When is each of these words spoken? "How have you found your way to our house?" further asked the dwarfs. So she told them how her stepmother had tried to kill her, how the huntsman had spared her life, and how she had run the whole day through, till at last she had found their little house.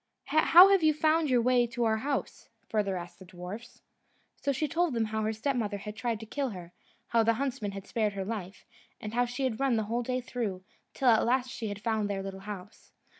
"How 0.23 0.69
have 0.69 0.81
you 0.81 0.95
found 0.95 1.29
your 1.29 1.43
way 1.43 1.67
to 1.67 1.83
our 1.83 1.97
house?" 1.97 2.49
further 2.67 2.97
asked 2.97 3.19
the 3.19 3.25
dwarfs. 3.25 3.83
So 4.35 4.51
she 4.51 4.67
told 4.67 4.95
them 4.95 5.05
how 5.05 5.21
her 5.21 5.31
stepmother 5.31 5.77
had 5.77 5.95
tried 5.95 6.19
to 6.21 6.25
kill 6.25 6.49
her, 6.49 6.73
how 7.09 7.21
the 7.21 7.35
huntsman 7.35 7.73
had 7.73 7.85
spared 7.85 8.13
her 8.13 8.25
life, 8.25 8.65
and 8.99 9.13
how 9.13 9.25
she 9.25 9.43
had 9.43 9.59
run 9.59 9.75
the 9.75 9.83
whole 9.83 10.01
day 10.01 10.19
through, 10.19 10.63
till 10.95 11.09
at 11.09 11.23
last 11.23 11.51
she 11.51 11.67
had 11.67 11.83
found 11.83 12.09
their 12.09 12.23
little 12.23 12.39
house. 12.39 12.93